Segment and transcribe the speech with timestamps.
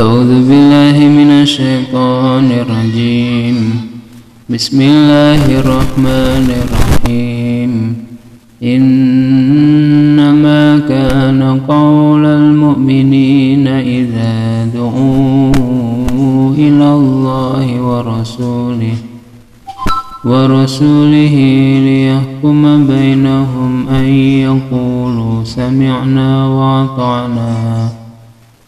[0.00, 3.56] أعوذ بالله من الشيطان الرجيم.
[4.48, 7.72] بسم الله الرحمن الرحيم.
[8.62, 15.52] إنما كان قول المؤمنين إذا دعوا
[16.64, 18.96] إلى الله ورسوله
[20.24, 21.36] ورسوله
[21.88, 24.06] ليحكم بينهم أن
[24.48, 27.52] يقولوا سمعنا وأطعنا.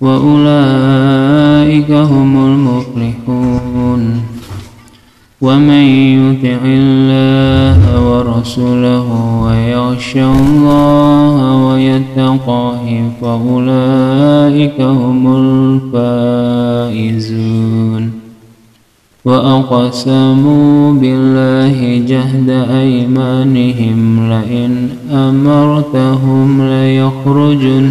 [0.00, 4.20] وأولئك هم المفلحون.
[5.40, 5.84] ومن
[6.18, 9.06] يطع الله ورسوله
[9.42, 15.26] ويخشى الله ويتقاه فأولئك هم
[15.94, 18.10] الفائزون.
[19.24, 27.90] وأقسموا بالله جهد أيمانهم لئن أمرتهم ليخرجن